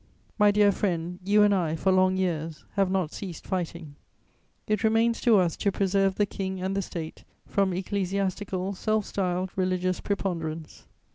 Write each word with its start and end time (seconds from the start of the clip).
"My 0.39 0.49
dear 0.49 0.71
friend, 0.71 1.19
you 1.23 1.43
and 1.43 1.53
I, 1.53 1.75
for 1.75 1.91
long 1.91 2.17
years, 2.17 2.65
have 2.73 2.89
not 2.89 3.13
ceased 3.13 3.45
fighting. 3.45 3.97
It 4.65 4.83
remains 4.83 5.21
to 5.21 5.37
us 5.37 5.55
to 5.57 5.71
preserve 5.71 6.15
the 6.15 6.25
King 6.25 6.59
and 6.59 6.75
the 6.75 6.81
State 6.81 7.23
from 7.45 7.71
ecclesiastical, 7.71 8.73
self 8.73 9.05
styled 9.05 9.51
religious 9.55 9.99
preponderance. 9.99 10.87